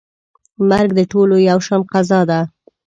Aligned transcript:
مرګ 0.69 0.89
د 0.97 1.01
ټولو 1.11 1.35
یو 1.49 1.59
شان 1.65 1.81
قضا 1.91 2.19
ده. 2.29 2.39